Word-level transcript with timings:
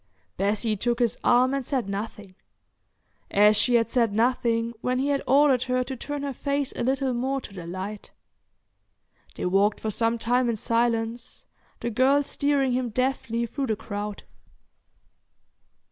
Bessie 0.35 0.75
took 0.75 0.97
his 0.97 1.15
arm 1.23 1.53
and 1.53 1.63
said 1.63 1.87
nothing—as 1.87 3.55
she 3.55 3.75
had 3.75 3.87
said 3.87 4.13
nothing 4.15 4.73
when 4.81 4.97
he 4.97 5.09
had 5.09 5.21
ordered 5.27 5.61
her 5.65 5.83
to 5.83 5.95
turn 5.95 6.23
her 6.23 6.33
face 6.33 6.73
a 6.75 6.81
little 6.81 7.13
more 7.13 7.39
to 7.41 7.53
the 7.53 7.67
light. 7.67 8.09
They 9.35 9.45
walked 9.45 9.79
for 9.79 9.91
some 9.91 10.17
time 10.17 10.49
in 10.49 10.55
silence, 10.55 11.45
the 11.81 11.91
girl 11.91 12.23
steering 12.23 12.71
him 12.71 12.89
deftly 12.89 13.45
through 13.45 13.67
the 13.67 13.75
crowd. 13.75 14.23